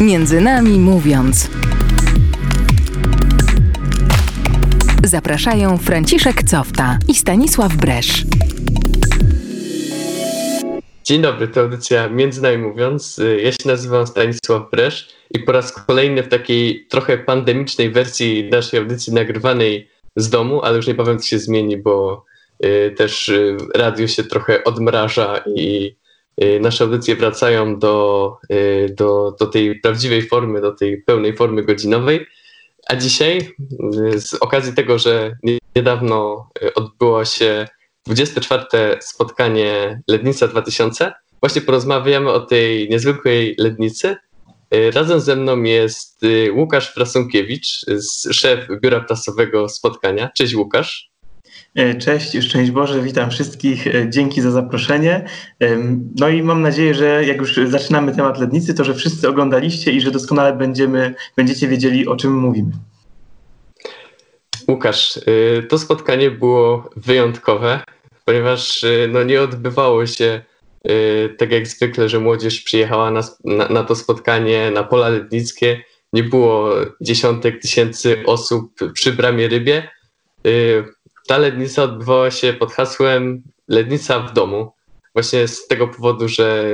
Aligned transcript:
Między 0.00 0.40
nami 0.40 0.78
mówiąc. 0.78 1.50
Zapraszają 5.04 5.78
Franciszek 5.78 6.42
Cofta 6.42 6.98
i 7.08 7.14
Stanisław 7.14 7.76
Bresz. 7.76 8.24
Dzień 11.04 11.22
dobry, 11.22 11.48
to 11.48 11.60
audycja 11.60 12.08
Między 12.08 12.42
nami 12.42 12.58
mówiąc. 12.58 13.20
Ja 13.42 13.52
się 13.52 13.58
nazywam 13.66 14.06
Stanisław 14.06 14.70
Bresz 14.70 15.08
i 15.30 15.38
po 15.38 15.52
raz 15.52 15.72
kolejny 15.72 16.22
w 16.22 16.28
takiej 16.28 16.86
trochę 16.86 17.18
pandemicznej 17.18 17.90
wersji 17.90 18.48
naszej 18.52 18.80
audycji 18.80 19.12
nagrywanej 19.12 19.90
z 20.16 20.30
domu, 20.30 20.62
ale 20.62 20.76
już 20.76 20.86
niebawem 20.86 21.18
to 21.18 21.24
się 21.24 21.38
zmieni, 21.38 21.76
bo 21.76 22.24
y, 22.64 22.94
też 22.96 23.28
y, 23.28 23.56
radio 23.74 24.06
się 24.06 24.24
trochę 24.24 24.64
odmraża 24.64 25.44
i 25.56 25.96
nasze 26.60 26.84
audycje 26.84 27.16
wracają 27.16 27.78
do, 27.78 28.36
do, 28.96 29.36
do 29.40 29.46
tej 29.46 29.80
prawdziwej 29.80 30.22
formy, 30.22 30.60
do 30.60 30.72
tej 30.72 31.02
pełnej 31.02 31.36
formy 31.36 31.62
godzinowej. 31.62 32.26
A 32.88 32.96
dzisiaj, 32.96 33.54
z 34.16 34.34
okazji 34.34 34.74
tego, 34.74 34.98
że 34.98 35.36
niedawno 35.76 36.48
odbyło 36.74 37.24
się 37.24 37.68
24. 38.06 38.64
spotkanie 39.00 40.00
Lednica 40.08 40.48
2000, 40.48 41.12
właśnie 41.40 41.62
porozmawiamy 41.62 42.30
o 42.30 42.40
tej 42.40 42.88
niezwykłej 42.88 43.54
Lednicy. 43.58 44.16
Razem 44.92 45.20
ze 45.20 45.36
mną 45.36 45.62
jest 45.62 46.20
Łukasz 46.52 46.94
Frasunkiewicz, 46.94 47.86
szef 48.32 48.66
biura 48.82 49.00
prasowego 49.00 49.68
spotkania. 49.68 50.30
Cześć 50.36 50.54
Łukasz. 50.54 51.07
E, 51.78 51.94
cześć, 51.94 52.36
szczęść 52.40 52.70
Boże, 52.70 53.02
witam 53.02 53.30
wszystkich. 53.30 53.86
E, 53.86 54.10
dzięki 54.10 54.40
za 54.40 54.50
zaproszenie. 54.50 55.24
No 56.20 56.28
i 56.28 56.42
mam 56.42 56.62
nadzieję, 56.62 56.94
że 56.94 57.24
jak 57.24 57.36
już 57.36 57.60
zaczynamy 57.66 58.16
temat 58.16 58.40
Lednicy, 58.40 58.74
to 58.74 58.84
że 58.84 58.94
wszyscy 58.94 59.28
oglądaliście 59.28 59.92
i 59.92 60.00
że 60.00 60.10
doskonale 60.10 60.52
będziemy, 60.52 61.14
będziecie 61.36 61.68
wiedzieli, 61.68 62.08
o 62.08 62.16
czym 62.16 62.38
mówimy. 62.38 62.72
Łukasz, 64.68 65.16
y, 65.16 65.66
to 65.68 65.78
spotkanie 65.78 66.30
było 66.30 66.90
wyjątkowe, 66.96 67.80
ponieważ 68.24 68.84
y, 68.84 69.08
no, 69.12 69.22
nie 69.22 69.42
odbywało 69.42 70.06
się 70.06 70.42
y, 70.90 71.34
tak 71.38 71.52
jak 71.52 71.66
zwykle, 71.66 72.08
że 72.08 72.20
młodzież 72.20 72.60
przyjechała 72.60 73.10
na, 73.10 73.20
na, 73.44 73.68
na 73.68 73.84
to 73.84 73.94
spotkanie 73.94 74.70
na 74.70 74.84
pola 74.84 75.08
lednickie. 75.08 75.80
Nie 76.12 76.24
było 76.24 76.70
dziesiątek 77.00 77.62
tysięcy 77.62 78.22
osób 78.26 78.74
przy 78.94 79.12
bramie 79.12 79.48
rybie 79.48 79.88
ta 81.28 81.38
lednica 81.38 81.82
odbywała 81.82 82.30
się 82.30 82.52
pod 82.52 82.72
hasłem 82.72 83.42
Lednica 83.68 84.20
w 84.20 84.32
domu. 84.32 84.72
Właśnie 85.14 85.48
z 85.48 85.66
tego 85.66 85.88
powodu, 85.88 86.28
że 86.28 86.64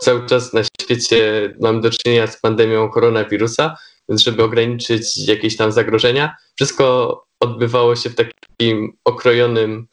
cały 0.00 0.26
czas 0.26 0.52
na 0.52 0.60
świecie 0.82 1.52
mam 1.60 1.80
do 1.80 1.90
czynienia 1.90 2.26
z 2.26 2.40
pandemią 2.40 2.90
koronawirusa, 2.90 3.76
więc 4.08 4.22
żeby 4.22 4.42
ograniczyć 4.42 5.28
jakieś 5.28 5.56
tam 5.56 5.72
zagrożenia, 5.72 6.36
wszystko 6.56 7.16
odbywało 7.40 7.96
się 7.96 8.10
w 8.10 8.14
takim 8.14 8.96
okrojonym, 9.04 9.86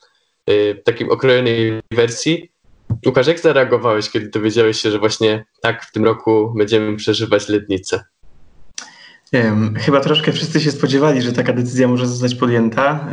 y, 0.50 0.78
w 0.80 0.84
takim 0.84 1.10
okrojonej 1.10 1.80
wersji. 1.92 2.52
Łukasz, 3.06 3.26
jak 3.26 3.40
zareagowałeś, 3.40 4.10
kiedy 4.10 4.28
dowiedziałeś 4.28 4.80
się, 4.80 4.90
że 4.90 4.98
właśnie 4.98 5.44
tak 5.60 5.84
w 5.84 5.92
tym 5.92 6.04
roku 6.04 6.54
będziemy 6.56 6.96
przeżywać 6.96 7.48
lednicę? 7.48 8.04
Chyba 9.76 10.00
troszkę 10.00 10.32
wszyscy 10.32 10.60
się 10.60 10.70
spodziewali, 10.70 11.22
że 11.22 11.32
taka 11.32 11.52
decyzja 11.52 11.88
może 11.88 12.06
zostać 12.06 12.34
podjęta. 12.34 13.08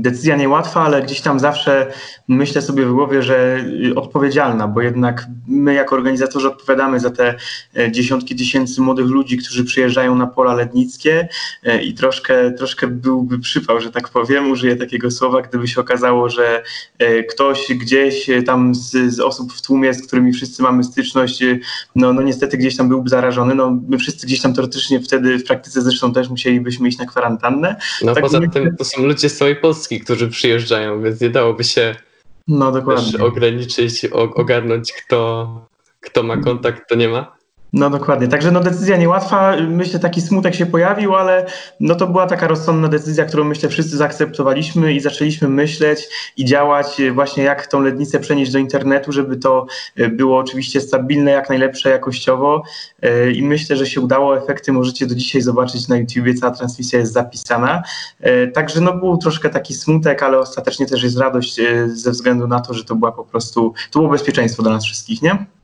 Decyzja 0.00 0.36
niełatwa, 0.36 0.82
ale 0.82 1.02
gdzieś 1.02 1.20
tam 1.20 1.40
zawsze 1.40 1.92
myślę 2.28 2.62
sobie 2.62 2.86
w 2.86 2.92
głowie, 2.92 3.22
że 3.22 3.64
y, 3.86 3.94
odpowiedzialna, 3.94 4.68
bo 4.68 4.80
jednak 4.80 5.26
my 5.48 5.74
jako 5.74 5.96
organizatorzy 5.96 6.48
odpowiadamy 6.48 7.00
za 7.00 7.10
te 7.10 7.34
e, 7.76 7.92
dziesiątki 7.92 8.36
tysięcy 8.36 8.80
młodych 8.80 9.06
ludzi, 9.06 9.36
którzy 9.36 9.64
przyjeżdżają 9.64 10.14
na 10.14 10.26
pola 10.26 10.54
lednickie 10.54 11.28
e, 11.62 11.82
i 11.82 11.94
troszkę, 11.94 12.52
troszkę 12.52 12.86
byłby 12.86 13.38
przypał, 13.38 13.80
że 13.80 13.90
tak 13.90 14.08
powiem, 14.08 14.50
użyję 14.50 14.76
takiego 14.76 15.10
słowa, 15.10 15.42
gdyby 15.42 15.68
się 15.68 15.80
okazało, 15.80 16.28
że 16.28 16.62
e, 16.98 17.22
ktoś 17.22 17.66
gdzieś 17.80 18.30
tam 18.46 18.74
z, 18.74 19.14
z 19.14 19.20
osób 19.20 19.52
w 19.52 19.62
tłumie, 19.62 19.94
z 19.94 20.06
którymi 20.06 20.32
wszyscy 20.32 20.62
mamy 20.62 20.84
styczność, 20.84 21.44
no, 21.96 22.12
no 22.12 22.22
niestety 22.22 22.58
gdzieś 22.58 22.76
tam 22.76 22.88
byłby 22.88 23.08
zarażony. 23.08 23.54
No, 23.54 23.78
my 23.88 23.98
wszyscy 23.98 24.26
gdzieś 24.26 24.40
tam 24.40 24.54
teoretycznie 24.54 25.00
wtedy 25.00 25.33
w 25.38 25.44
praktyce 25.44 25.82
zresztą 25.82 26.12
też 26.12 26.28
musielibyśmy 26.28 26.88
iść 26.88 26.98
na 26.98 27.06
kwarantannę. 27.06 27.76
No 28.02 28.14
tak 28.14 28.22
poza 28.22 28.40
tym 28.40 28.76
to 28.76 28.84
są 28.84 29.02
ludzie 29.02 29.28
z 29.28 29.36
całej 29.36 29.56
Polski, 29.56 30.00
którzy 30.00 30.28
przyjeżdżają, 30.28 31.02
więc 31.02 31.20
nie 31.20 31.30
dałoby 31.30 31.64
się 31.64 31.96
no, 32.48 32.72
dokładnie. 32.72 33.24
ograniczyć, 33.24 34.06
ogarnąć 34.12 34.92
kto, 34.92 35.48
kto 36.00 36.22
ma 36.22 36.36
kontakt, 36.36 36.84
kto 36.86 36.94
nie 36.94 37.08
ma. 37.08 37.36
No 37.76 37.90
dokładnie. 37.90 38.28
Także 38.28 38.50
no 38.50 38.60
decyzja 38.60 38.96
niełatwa. 38.96 39.56
Myślę, 39.68 39.98
taki 39.98 40.20
smutek 40.20 40.54
się 40.54 40.66
pojawił, 40.66 41.14
ale 41.14 41.46
no 41.80 41.94
to 41.94 42.06
była 42.06 42.26
taka 42.26 42.48
rozsądna 42.48 42.88
decyzja, 42.88 43.24
którą 43.24 43.44
myślę 43.44 43.68
wszyscy 43.68 43.96
zaakceptowaliśmy 43.96 44.92
i 44.92 45.00
zaczęliśmy 45.00 45.48
myśleć 45.48 46.08
i 46.36 46.44
działać 46.44 47.02
właśnie 47.14 47.44
jak 47.44 47.66
tą 47.66 47.80
lednicę 47.80 48.20
przenieść 48.20 48.52
do 48.52 48.58
internetu, 48.58 49.12
żeby 49.12 49.36
to 49.36 49.66
e, 49.96 50.08
było 50.08 50.38
oczywiście 50.38 50.80
stabilne, 50.80 51.30
jak 51.30 51.48
najlepsze 51.48 51.90
jakościowo 51.90 52.62
e, 53.02 53.30
i 53.30 53.42
myślę, 53.42 53.76
że 53.76 53.86
się 53.86 54.00
udało. 54.00 54.38
Efekty 54.38 54.72
możecie 54.72 55.06
do 55.06 55.14
dzisiaj 55.14 55.42
zobaczyć 55.42 55.88
na 55.88 55.96
YouTubie, 55.96 56.34
cała 56.34 56.52
transmisja 56.52 56.98
jest 56.98 57.12
zapisana. 57.12 57.82
E, 58.20 58.46
także 58.46 58.80
no 58.80 58.96
był 58.96 59.16
troszkę 59.16 59.50
taki 59.50 59.74
smutek, 59.74 60.22
ale 60.22 60.38
ostatecznie 60.38 60.86
też 60.86 61.02
jest 61.02 61.18
radość 61.18 61.60
ze 61.86 62.10
względu 62.10 62.48
na 62.48 62.60
to, 62.60 62.74
że 62.74 62.84
to 62.84 62.94
była 62.94 63.12
po 63.12 63.24
prostu, 63.24 63.74
to 63.90 63.98
było 63.98 64.10
bezpieczeństwo 64.10 64.62
dla 64.62 64.72
nas 64.72 64.84
wszystkich, 64.84 65.22
nie? 65.22 65.63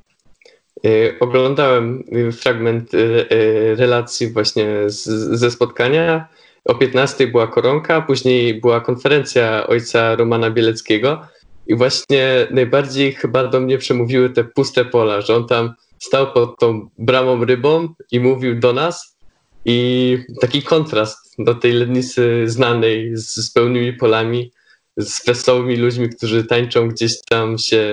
Y, 0.86 1.16
oglądałem 1.20 2.04
fragment 2.32 2.94
y, 2.94 2.98
y, 2.98 3.74
relacji 3.76 4.32
właśnie 4.32 4.66
z, 4.86 5.04
ze 5.38 5.50
spotkania. 5.50 6.28
O 6.64 6.74
15 6.74 7.26
była 7.26 7.46
koronka, 7.46 8.02
później 8.02 8.60
była 8.60 8.80
konferencja 8.80 9.66
ojca 9.66 10.16
Romana 10.16 10.50
Bieleckiego. 10.50 11.26
I 11.66 11.74
właśnie 11.74 12.46
najbardziej 12.50 13.12
chyba 13.12 13.46
do 13.46 13.60
mnie 13.60 13.78
przemówiły 13.78 14.30
te 14.30 14.44
puste 14.44 14.84
pola, 14.84 15.20
że 15.20 15.36
on 15.36 15.46
tam 15.46 15.74
stał 15.98 16.32
pod 16.32 16.58
tą 16.58 16.88
bramą 16.98 17.44
rybą 17.44 17.88
i 18.12 18.20
mówił 18.20 18.60
do 18.60 18.72
nas. 18.72 19.16
I 19.64 20.18
taki 20.40 20.62
kontrast 20.62 21.34
do 21.38 21.54
tej 21.54 21.72
lednicy 21.72 22.42
znanej 22.46 23.16
z, 23.16 23.36
z 23.36 23.52
pełnymi 23.52 23.92
polami, 23.92 24.52
z 24.96 25.26
wesołymi 25.26 25.76
ludźmi, 25.76 26.08
którzy 26.08 26.44
tańczą 26.44 26.88
gdzieś 26.88 27.12
tam 27.28 27.58
się 27.58 27.90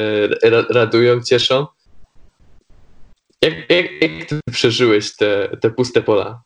radują, 0.69 1.22
cieszą 1.22 1.66
jak, 3.42 3.70
jak, 3.70 4.02
jak 4.02 4.30
ty 4.30 4.40
przeżyłeś 4.52 5.16
te, 5.16 5.58
te 5.62 5.70
puste 5.70 6.02
pola? 6.02 6.44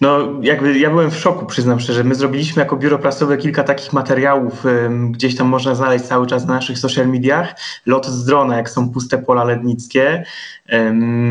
No, 0.00 0.18
jakby 0.42 0.78
ja 0.78 0.90
byłem 0.90 1.10
w 1.10 1.16
szoku, 1.16 1.46
przyznam 1.46 1.80
szczerze. 1.80 2.04
My 2.04 2.14
zrobiliśmy 2.14 2.62
jako 2.62 2.76
biuro 2.76 2.98
prasowe 2.98 3.36
kilka 3.36 3.64
takich 3.64 3.92
materiałów, 3.92 4.64
gdzieś 5.10 5.36
tam 5.36 5.46
można 5.46 5.74
znaleźć 5.74 6.04
cały 6.04 6.26
czas 6.26 6.46
na 6.46 6.54
naszych 6.54 6.78
social 6.78 7.08
mediach. 7.08 7.54
Lot 7.86 8.06
z 8.06 8.24
drona, 8.24 8.56
jak 8.56 8.70
są 8.70 8.90
puste 8.90 9.18
pola 9.18 9.44
lednickie 9.44 10.24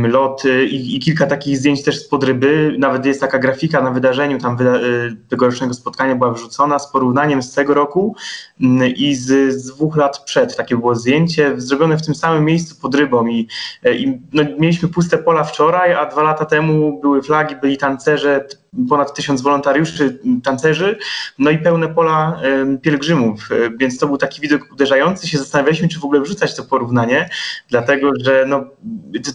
lot 0.08 0.46
y, 0.46 0.66
i, 0.66 0.96
i, 0.96 1.00
kilka 1.00 1.26
takich 1.28 1.58
zdjęć 1.58 1.84
też 1.84 2.00
z 2.00 2.08
podryby. 2.08 2.76
Nawet 2.80 3.06
jest 3.06 3.22
taka 3.22 3.40
grafika 3.40 3.82
na 3.82 3.92
wydarzeniu 3.92 4.40
tam 4.40 4.58
wyda 4.58 4.76
y, 4.76 5.16
tegorocznego 5.30 5.74
spotkania 5.74 6.16
była 6.16 6.32
wrzucona 6.32 6.80
z 6.80 6.92
porównaniem 6.92 7.44
z 7.44 7.54
tego 7.54 7.74
roku 7.74 8.16
mm, 8.62 8.96
i 8.96 9.16
z, 9.16 9.56
z, 9.56 9.66
dwóch 9.66 9.96
lat 9.98 10.24
przed. 10.26 10.56
Takie 10.56 10.78
było 10.78 10.96
zdjęcie 10.96 11.54
zrobione 11.58 11.98
w 11.98 12.06
tym 12.06 12.16
samym 12.16 12.46
miejscu 12.46 12.76
pod 12.82 12.96
rybą 12.96 13.28
i, 13.28 13.48
e, 13.84 13.96
i 13.96 14.22
no, 14.34 14.44
mieliśmy 14.60 14.90
puste 14.90 15.18
pola 15.18 15.44
wczoraj, 15.44 15.94
a 15.94 16.06
dwa 16.06 16.24
lata 16.24 16.46
temu 16.46 17.02
były 17.02 17.22
flagi, 17.32 17.56
byli 17.56 17.78
tancerze, 17.78 18.46
ponad 18.90 19.14
tysiąc 19.14 19.42
wolontariuszy, 19.42 20.20
tancerzy, 20.44 20.98
no 21.40 21.52
i 21.52 21.58
pełne 21.58 21.88
pola 21.88 22.42
pielgrzymów, 22.82 23.50
e, 23.52 23.78
więc 23.78 23.98
to 23.98 24.08
był 24.08 24.18
taki 24.18 24.42
widok 24.42 24.62
uderzający. 24.72 25.28
Się 25.28 25.38
zastanawialiśmy, 25.38 25.88
czy 25.88 26.00
w 26.00 26.06
ogóle 26.06 26.22
wrzucać 26.22 26.56
to 26.56 26.64
porównanie, 26.64 27.30
dlatego 27.70 28.12
że 28.24 28.46
no, 28.48 28.64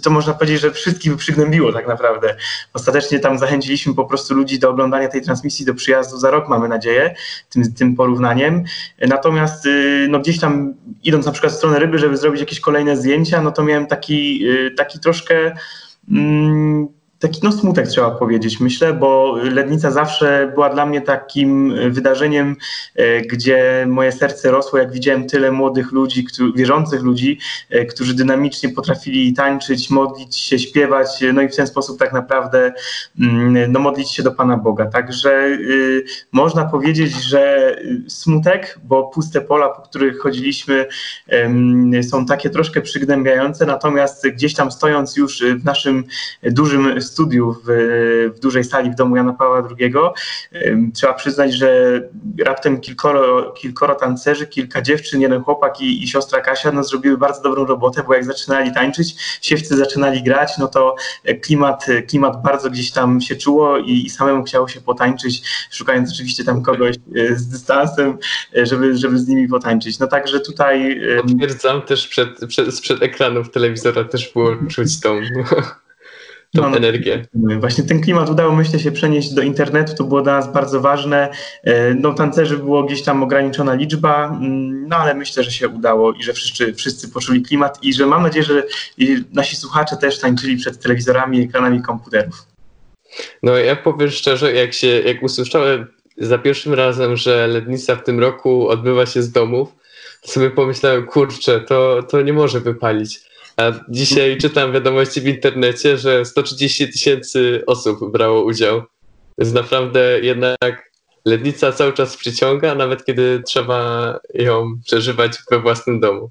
to 0.02 0.10
można 0.10 0.34
powiedzieć, 0.34 0.60
że 0.60 0.70
wszystkich 0.70 1.12
by 1.12 1.18
przygnębiło 1.18 1.72
tak 1.72 1.88
naprawdę. 1.88 2.36
Ostatecznie 2.72 3.18
tam 3.18 3.38
zachęciliśmy 3.38 3.94
po 3.94 4.04
prostu 4.04 4.34
ludzi 4.34 4.58
do 4.58 4.70
oglądania 4.70 5.08
tej 5.08 5.22
transmisji, 5.22 5.66
do 5.66 5.74
przyjazdu 5.74 6.16
za 6.18 6.30
rok, 6.30 6.48
mamy 6.48 6.68
nadzieję, 6.68 7.14
tym, 7.50 7.74
tym 7.74 7.96
porównaniem. 7.96 8.64
Natomiast 9.08 9.66
y, 9.66 10.06
no, 10.10 10.18
gdzieś 10.18 10.40
tam 10.40 10.74
idąc 11.02 11.26
na 11.26 11.32
przykład 11.32 11.52
w 11.52 11.56
stronę 11.56 11.78
ryby, 11.78 11.98
żeby 11.98 12.16
zrobić 12.16 12.40
jakieś 12.40 12.60
kolejne 12.60 12.96
zdjęcia, 12.96 13.42
no 13.42 13.52
to 13.52 13.64
miałem 13.64 13.86
taki, 13.86 14.48
y, 14.48 14.70
taki 14.70 15.00
troszkę... 15.00 15.54
Mm, 16.10 16.96
taki 17.28 17.40
no, 17.42 17.52
smutek 17.52 17.88
trzeba 17.88 18.10
powiedzieć, 18.10 18.60
myślę, 18.60 18.92
bo 18.92 19.36
Lednica 19.42 19.90
zawsze 19.90 20.52
była 20.54 20.70
dla 20.70 20.86
mnie 20.86 21.00
takim 21.00 21.74
wydarzeniem, 21.90 22.56
e, 22.94 23.20
gdzie 23.20 23.86
moje 23.88 24.12
serce 24.12 24.50
rosło, 24.50 24.78
jak 24.78 24.92
widziałem 24.92 25.28
tyle 25.28 25.52
młodych 25.52 25.92
ludzi, 25.92 26.26
wierzących 26.54 27.02
ludzi, 27.02 27.38
e, 27.70 27.84
którzy 27.84 28.14
dynamicznie 28.14 28.68
potrafili 28.68 29.34
tańczyć, 29.34 29.90
modlić 29.90 30.36
się, 30.36 30.58
śpiewać, 30.58 31.08
no 31.34 31.42
i 31.42 31.48
w 31.48 31.56
ten 31.56 31.66
sposób 31.66 31.98
tak 31.98 32.12
naprawdę 32.12 32.72
mm, 33.20 33.72
no, 33.72 33.80
modlić 33.80 34.10
się 34.10 34.22
do 34.22 34.32
Pana 34.32 34.56
Boga. 34.56 34.86
Także 34.86 35.58
można 36.32 36.64
powiedzieć, 36.64 37.12
że 37.12 37.76
smutek, 38.08 38.78
bo 38.84 39.04
puste 39.04 39.40
pola, 39.40 39.68
po 39.68 39.82
których 39.82 40.18
chodziliśmy, 40.18 40.86
są 42.08 42.26
takie 42.26 42.50
troszkę 42.50 42.80
przygnębiające, 42.80 43.66
natomiast 43.66 44.28
gdzieś 44.28 44.54
tam 44.54 44.70
stojąc 44.70 45.16
już 45.16 45.42
w 45.42 45.64
naszym 45.64 46.04
dużym 46.42 47.00
studiu 47.16 47.56
w, 47.64 47.68
w 48.36 48.38
dużej 48.40 48.64
sali 48.64 48.90
w 48.90 48.94
domu 48.94 49.16
Jana 49.16 49.32
Pawła 49.32 49.68
II, 49.78 49.94
trzeba 50.94 51.14
przyznać, 51.14 51.54
że 51.54 52.00
raptem 52.44 52.80
kilkoro, 52.80 53.52
kilkoro 53.52 53.94
tancerzy, 53.94 54.46
kilka 54.46 54.82
dziewczyn, 54.82 55.20
jeden 55.20 55.42
chłopak 55.42 55.80
i, 55.80 56.04
i 56.04 56.08
siostra 56.08 56.40
Kasia 56.40 56.72
no, 56.72 56.84
zrobiły 56.84 57.18
bardzo 57.18 57.42
dobrą 57.42 57.66
robotę, 57.66 58.02
bo 58.06 58.14
jak 58.14 58.24
zaczynali 58.24 58.74
tańczyć, 58.74 59.16
siewcy 59.40 59.76
zaczynali 59.76 60.22
grać, 60.22 60.58
no 60.58 60.68
to 60.68 60.94
klimat, 61.42 61.86
klimat 62.08 62.42
bardzo 62.42 62.70
gdzieś 62.70 62.92
tam 62.92 63.20
się 63.20 63.36
czuło 63.36 63.78
i, 63.78 64.06
i 64.06 64.10
samemu 64.10 64.44
chciało 64.44 64.68
się 64.68 64.80
potańczyć, 64.80 65.42
szukając 65.70 66.12
oczywiście 66.12 66.44
tam 66.44 66.62
kogoś 66.62 66.96
e, 66.96 67.36
z 67.36 67.48
dystansem, 67.48 68.18
e, 68.56 68.66
żeby, 68.66 68.96
żeby 68.96 69.18
z 69.18 69.28
nimi 69.28 69.48
potańczyć. 69.48 69.98
No 69.98 70.06
także 70.06 70.40
tutaj... 70.40 71.00
Potwierdzam 71.22 71.82
też 71.82 72.08
przed, 72.08 72.46
przed, 72.48 72.74
sprzed 72.74 73.02
ekranów 73.02 73.50
telewizora 73.50 74.04
też 74.04 74.32
było 74.32 74.56
czuć 74.70 75.00
tą 75.00 75.20
tą 76.54 76.62
no, 76.62 76.70
no, 76.70 76.76
energię. 76.76 77.26
Właśnie 77.60 77.84
ten 77.84 78.00
klimat 78.00 78.30
udało 78.30 78.56
myślę 78.56 78.78
się 78.78 78.92
przenieść 78.92 79.34
do 79.34 79.42
internetu, 79.42 79.94
to 79.94 80.04
było 80.04 80.22
dla 80.22 80.32
nas 80.32 80.52
bardzo 80.52 80.80
ważne. 80.80 81.30
E, 81.64 81.94
no 81.94 82.14
tancerzy 82.14 82.58
było 82.58 82.82
gdzieś 82.82 83.02
tam 83.02 83.22
ograniczona 83.22 83.74
liczba, 83.74 84.26
mm, 84.26 84.88
no 84.88 84.96
ale 84.96 85.14
myślę, 85.14 85.42
że 85.42 85.50
się 85.50 85.68
udało 85.68 86.12
i 86.12 86.22
że 86.22 86.32
wszyscy, 86.32 86.74
wszyscy 86.74 87.08
poczuli 87.08 87.42
klimat 87.42 87.78
i 87.82 87.94
że 87.94 88.06
mam 88.06 88.22
nadzieję, 88.22 88.44
że 88.44 88.62
nasi 89.32 89.56
słuchacze 89.56 89.96
też 89.96 90.20
tańczyli 90.20 90.56
przed 90.56 90.82
telewizorami 90.82 91.38
i 91.38 91.42
ekranami 91.42 91.82
komputerów. 91.82 92.46
No 93.42 93.56
ja 93.56 93.76
powiem 93.76 94.10
szczerze, 94.10 94.52
jak 94.52 94.72
się, 94.72 94.86
jak 94.86 95.22
usłyszałem 95.22 95.86
za 96.18 96.38
pierwszym 96.38 96.74
razem, 96.74 97.16
że 97.16 97.46
Lednica 97.46 97.96
w 97.96 98.04
tym 98.04 98.20
roku 98.20 98.68
odbywa 98.68 99.06
się 99.06 99.22
z 99.22 99.32
domów, 99.32 99.68
to 100.22 100.28
sobie 100.28 100.50
pomyślałem, 100.50 101.06
kurczę, 101.06 101.60
to, 101.60 102.02
to 102.02 102.22
nie 102.22 102.32
może 102.32 102.60
wypalić. 102.60 103.20
A 103.56 103.72
dzisiaj 103.88 104.38
czytam 104.38 104.72
wiadomości 104.72 105.20
w 105.20 105.26
internecie, 105.26 105.98
że 105.98 106.24
130 106.24 106.92
tysięcy 106.92 107.62
osób 107.66 108.12
brało 108.12 108.44
udział. 108.44 108.82
Więc 109.38 109.52
naprawdę 109.52 110.20
jednak 110.20 110.90
lednica 111.24 111.72
cały 111.72 111.92
czas 111.92 112.16
przyciąga, 112.16 112.74
nawet 112.74 113.04
kiedy 113.04 113.42
trzeba 113.46 114.18
ją 114.34 114.74
przeżywać 114.86 115.32
we 115.50 115.60
własnym 115.60 116.00
domu. 116.00 116.30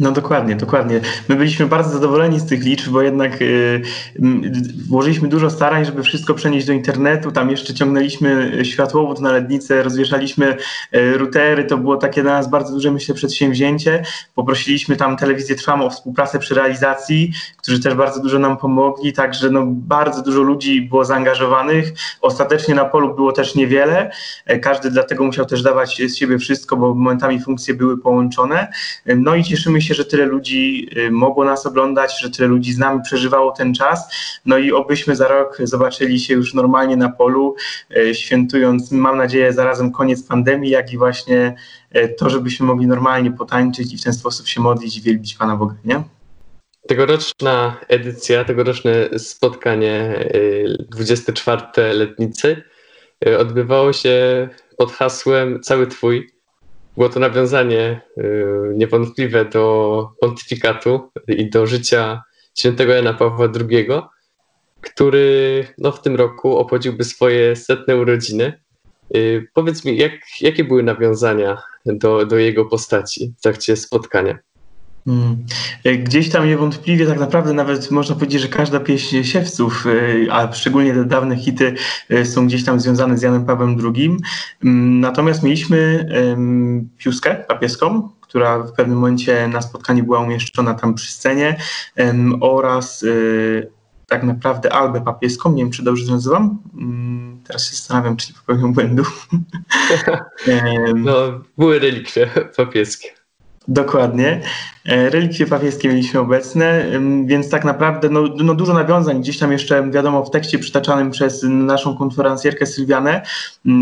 No 0.00 0.12
dokładnie, 0.12 0.56
dokładnie. 0.56 1.00
My 1.28 1.36
byliśmy 1.36 1.66
bardzo 1.66 1.90
zadowoleni 1.90 2.40
z 2.40 2.46
tych 2.46 2.64
liczb, 2.64 2.92
bo 2.92 3.02
jednak 3.02 3.42
y, 3.42 3.82
włożyliśmy 4.88 5.28
dużo 5.28 5.50
starań, 5.50 5.84
żeby 5.84 6.02
wszystko 6.02 6.34
przenieść 6.34 6.66
do 6.66 6.72
internetu. 6.72 7.32
Tam 7.32 7.50
jeszcze 7.50 7.74
ciągnęliśmy 7.74 8.60
światłowód 8.64 9.20
na 9.20 9.32
lednicę, 9.32 9.82
rozwieszaliśmy 9.82 10.56
y, 10.94 11.18
routery. 11.18 11.64
To 11.64 11.78
było 11.78 11.96
takie 11.96 12.22
dla 12.22 12.32
nas 12.32 12.50
bardzo 12.50 12.72
duże, 12.72 12.90
myślę, 12.90 13.14
przedsięwzięcie. 13.14 14.02
Poprosiliśmy 14.34 14.96
tam 14.96 15.16
telewizję 15.16 15.56
Trwam 15.56 15.82
o 15.82 15.90
współpracę 15.90 16.38
przy 16.38 16.54
realizacji, 16.54 17.32
którzy 17.56 17.80
też 17.80 17.94
bardzo 17.94 18.20
dużo 18.20 18.38
nam 18.38 18.56
pomogli. 18.56 19.12
Także 19.12 19.50
no, 19.50 19.62
bardzo 19.66 20.22
dużo 20.22 20.42
ludzi 20.42 20.82
było 20.82 21.04
zaangażowanych. 21.04 21.92
Ostatecznie 22.20 22.74
na 22.74 22.84
polu 22.84 23.14
było 23.14 23.32
też 23.32 23.54
niewiele. 23.54 24.10
E, 24.46 24.58
każdy 24.58 24.90
dlatego 24.90 25.24
musiał 25.24 25.46
też 25.46 25.62
dawać 25.62 26.02
z 26.06 26.16
siebie 26.16 26.38
wszystko, 26.38 26.76
bo 26.76 26.94
momentami 26.94 27.40
funkcje 27.40 27.74
były 27.74 27.98
połączone. 27.98 28.68
No 29.06 29.34
i 29.34 29.44
cieszymy 29.44 29.82
się 29.87 29.87
się, 29.88 29.94
że 29.94 30.04
tyle 30.04 30.26
ludzi 30.26 30.88
y, 30.96 31.10
mogło 31.10 31.44
nas 31.44 31.66
oglądać, 31.66 32.20
że 32.20 32.30
tyle 32.30 32.48
ludzi 32.48 32.72
z 32.72 32.78
nami 32.78 33.00
przeżywało 33.02 33.52
ten 33.52 33.74
czas. 33.74 34.14
No 34.46 34.58
i 34.58 34.72
obyśmy 34.72 35.16
za 35.16 35.28
rok 35.28 35.58
zobaczyli 35.62 36.20
się 36.20 36.34
już 36.34 36.54
normalnie 36.54 36.96
na 36.96 37.08
polu, 37.08 37.54
y, 37.96 38.14
świętując, 38.14 38.92
mam 38.92 39.16
nadzieję, 39.16 39.52
zarazem 39.52 39.92
koniec 39.92 40.22
pandemii, 40.22 40.70
jak 40.70 40.92
i 40.92 40.98
właśnie 40.98 41.54
y, 41.96 42.14
to, 42.18 42.30
żebyśmy 42.30 42.66
mogli 42.66 42.86
normalnie 42.86 43.32
potańczyć 43.32 43.94
i 43.94 43.98
w 43.98 44.04
ten 44.04 44.12
sposób 44.12 44.48
się 44.48 44.60
modlić 44.60 44.96
i 44.96 45.00
wielbić 45.00 45.34
Pana 45.34 45.56
Boga, 45.56 45.74
nie? 45.84 46.02
Tegoroczna 46.88 47.76
edycja, 47.88 48.44
tegoroczne 48.44 49.18
spotkanie 49.18 50.24
24 50.90 51.62
letnicy 51.92 52.62
odbywało 53.38 53.92
się 53.92 54.48
pod 54.76 54.92
hasłem 54.92 55.60
Cały 55.60 55.86
Twój 55.86 56.37
było 56.98 57.08
to 57.08 57.20
nawiązanie 57.20 58.00
y, 58.18 58.44
niewątpliwe 58.74 59.44
do 59.44 60.08
pontyfikatu 60.20 61.10
i 61.28 61.50
do 61.50 61.66
życia 61.66 62.22
świętego 62.54 62.92
Jana 62.92 63.14
Pawła 63.14 63.48
II, 63.70 63.88
który 64.80 65.66
no, 65.78 65.92
w 65.92 66.02
tym 66.02 66.16
roku 66.16 66.56
obchodziłby 66.56 67.04
swoje 67.04 67.56
setne 67.56 67.96
urodziny. 67.96 68.60
Y, 69.16 69.48
powiedz 69.54 69.84
mi, 69.84 69.96
jak, 69.96 70.12
jakie 70.40 70.64
były 70.64 70.82
nawiązania 70.82 71.62
do, 71.86 72.26
do 72.26 72.36
jego 72.36 72.64
postaci 72.64 73.34
w 73.38 73.42
trakcie 73.42 73.76
spotkania? 73.76 74.38
Hmm. 75.08 75.36
E, 75.84 75.96
gdzieś 75.96 76.30
tam 76.30 76.46
niewątpliwie 76.46 77.06
tak 77.06 77.18
naprawdę 77.18 77.52
nawet 77.52 77.90
można 77.90 78.14
powiedzieć, 78.14 78.42
że 78.42 78.48
każda 78.48 78.80
pieśń 78.80 79.22
siewców, 79.22 79.86
e, 79.86 80.32
a 80.32 80.52
szczególnie 80.52 80.94
te 80.94 81.04
dawne 81.04 81.36
hity 81.36 81.74
e, 82.10 82.24
są 82.24 82.46
gdzieś 82.46 82.64
tam 82.64 82.80
związane 82.80 83.18
z 83.18 83.22
Janem 83.22 83.44
Pawłem 83.44 83.76
II. 83.94 84.16
Hmm, 84.62 85.00
natomiast 85.00 85.42
mieliśmy 85.42 86.08
piuskę 86.98 87.34
papieską, 87.34 88.08
która 88.20 88.58
w 88.58 88.72
pewnym 88.72 88.98
momencie 88.98 89.48
na 89.48 89.62
spotkaniu 89.62 90.04
była 90.04 90.20
umieszczona 90.20 90.74
tam 90.74 90.94
przy 90.94 91.12
scenie 91.12 91.56
oraz 92.40 93.04
tak 94.06 94.22
naprawdę 94.22 94.72
albę 94.72 95.00
papieską, 95.00 95.52
nie 95.52 95.62
wiem 95.62 95.72
czy 95.72 95.82
dobrze 95.82 96.12
nazywam, 96.12 96.58
hmm, 96.74 97.40
teraz 97.44 97.64
się 97.66 97.76
zastanawiam, 97.76 98.16
czy 98.16 98.32
nie 98.32 98.38
popełniam 98.38 98.72
błędu. 98.72 99.02
no, 100.94 101.14
były 101.58 101.78
relikwie 101.78 102.30
papieskie. 102.56 103.17
Dokładnie. 103.68 104.40
E, 104.88 105.10
relikwie 105.10 105.46
papieskie 105.46 105.88
mieliśmy 105.88 106.20
obecne, 106.20 106.84
więc 107.24 107.50
tak 107.50 107.64
naprawdę 107.64 108.08
no, 108.10 108.22
no, 108.36 108.54
dużo 108.54 108.74
nawiązań. 108.74 109.20
Gdzieś 109.20 109.38
tam 109.38 109.52
jeszcze 109.52 109.90
wiadomo 109.90 110.24
w 110.24 110.30
tekście 110.30 110.58
przytaczanym 110.58 111.10
przez 111.10 111.42
naszą 111.42 111.96
konferencjerkę 111.96 112.66
Sylwianę 112.66 113.22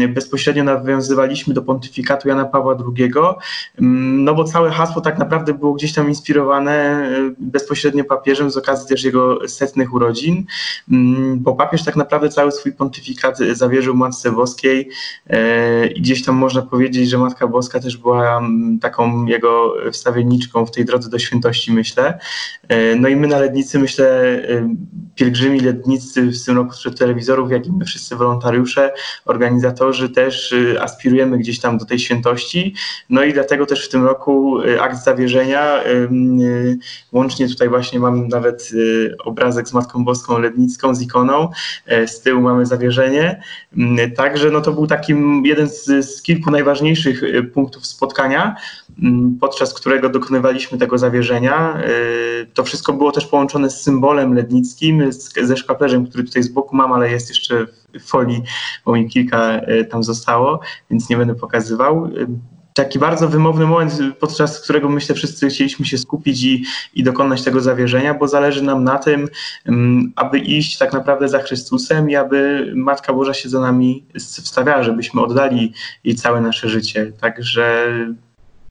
bezpośrednio 0.08 0.64
nawiązywaliśmy 0.64 1.54
do 1.54 1.62
pontyfikatu 1.62 2.28
Jana 2.28 2.44
Pawła 2.44 2.76
II, 2.98 3.12
no 3.78 4.34
bo 4.34 4.44
całe 4.44 4.70
hasło 4.70 5.02
tak 5.02 5.18
naprawdę 5.18 5.54
było 5.54 5.72
gdzieś 5.72 5.94
tam 5.94 6.08
inspirowane 6.08 6.72
e, 6.72 7.08
bezpośrednio 7.38 8.04
papieżem 8.04 8.50
z 8.50 8.56
okazji 8.56 8.88
też 8.88 9.04
jego 9.04 9.48
setnych 9.48 9.94
urodzin, 9.94 10.44
bo 11.36 11.54
papież 11.54 11.84
tak 11.84 11.96
naprawdę 11.96 12.28
cały 12.28 12.52
swój 12.52 12.72
pontyfikat 12.72 13.38
zawierzył 13.52 13.94
Matce 13.94 14.32
Boskiej 14.32 14.88
e, 15.26 15.86
i 15.86 16.00
gdzieś 16.00 16.24
tam 16.24 16.34
można 16.34 16.62
powiedzieć, 16.62 17.10
że 17.10 17.18
Matka 17.18 17.48
Boska 17.48 17.80
też 17.80 17.96
była 17.96 18.42
taką 18.80 19.26
jego 19.26 19.75
wstawienniczką 19.93 20.67
w 20.67 20.70
tej 20.70 20.84
drodze 20.84 21.11
do 21.11 21.19
świętości, 21.19 21.73
myślę. 21.73 22.19
E, 22.69 22.96
no 22.96 23.08
i 23.08 23.17
my 23.17 23.26
na 23.26 23.38
Lednicy, 23.38 23.78
myślę, 23.78 24.06
e, 24.49 24.75
pielgrzymi 25.14 25.61
lednicy 25.61 26.23
w 26.23 26.45
tym 26.45 26.56
roku 26.56 26.73
wśród 26.73 26.99
telewizorów, 26.99 27.50
jak 27.50 27.66
i 27.66 27.73
my 27.73 27.85
wszyscy 27.85 28.16
wolontariusze, 28.16 28.92
organizatorzy 29.25 30.09
też 30.09 30.52
e, 30.52 30.83
aspirujemy 30.83 31.38
gdzieś 31.38 31.61
tam 31.61 31.78
do 31.78 31.85
tej 31.85 31.99
świętości. 31.99 32.75
No 33.11 33.25
i 33.25 33.33
dlatego 33.33 33.66
też 33.66 33.87
w 33.87 33.88
tym 33.88 34.04
roku 34.04 34.59
akt 34.80 35.04
zawierzenia, 35.04 35.80
łącznie 37.12 37.49
tutaj 37.49 37.68
właśnie 37.68 38.00
mam 38.00 38.28
nawet 38.28 38.71
obrazek 39.25 39.68
z 39.68 39.73
Matką 39.73 40.04
Boską 40.04 40.38
Lednicką, 40.38 40.95
z 40.95 41.02
ikoną, 41.02 41.50
z 42.06 42.21
tyłu 42.21 42.42
mamy 42.42 42.66
zawierzenie. 42.66 43.42
Także 44.16 44.50
no 44.50 44.61
to 44.61 44.73
był 44.73 44.87
taki 44.87 45.14
jeden 45.45 45.68
z, 45.68 45.85
z 45.85 46.23
kilku 46.23 46.50
najważniejszych 46.50 47.23
punktów 47.54 47.87
spotkania, 47.87 48.56
podczas 49.40 49.65
którego 49.75 50.08
dokonywaliśmy 50.08 50.78
tego 50.78 50.99
zawierzenia. 50.99 51.80
Y, 52.42 52.46
to 52.54 52.64
wszystko 52.64 52.92
było 52.92 53.12
też 53.12 53.26
połączone 53.26 53.70
z 53.70 53.82
symbolem 53.82 54.35
lednickim, 54.35 55.12
ze 55.42 55.56
szkaplerzem, 55.56 56.06
który 56.06 56.25
tutaj 56.25 56.42
z 56.42 56.49
boku 56.49 56.76
mam, 56.76 56.92
ale 56.92 57.11
jest 57.11 57.28
jeszcze 57.28 57.66
w 58.00 58.02
folii, 58.02 58.42
bo 58.85 58.92
mi 58.92 59.08
kilka 59.08 59.61
y, 59.61 59.85
tam 59.85 60.02
zostało, 60.02 60.61
więc 60.90 61.11
nie 61.11 61.16
będę 61.16 61.35
pokazywał 61.35 62.06
y, 62.06 62.26
taki 62.76 62.99
bardzo 62.99 63.28
wymowny 63.28 63.66
moment, 63.66 63.99
podczas 64.20 64.61
którego 64.61 64.88
myślę 64.88 65.14
wszyscy 65.14 65.49
chcieliśmy 65.49 65.87
się 65.87 65.99
skupić 65.99 66.44
i, 66.44 66.64
i 66.94 67.02
dokonać 67.02 67.42
tego 67.42 67.61
zawierzenia, 67.61 68.14
bo 68.14 68.28
zależy 68.28 68.62
nam 68.62 68.85
na 68.85 68.99
tym, 68.99 69.28
aby 70.16 70.38
iść 70.38 70.78
tak 70.78 70.92
naprawdę 70.92 71.28
za 71.28 71.38
Chrystusem 71.38 72.11
i 72.11 72.16
aby 72.16 72.73
Matka 72.75 73.12
Boża 73.12 73.35
się 73.35 73.49
za 73.49 73.61
nami 73.61 74.04
wstawiała, 74.18 74.82
żebyśmy 74.82 75.20
oddali 75.20 75.73
jej 76.04 76.14
całe 76.14 76.40
nasze 76.40 76.68
życie. 76.68 77.12
Także 77.20 77.88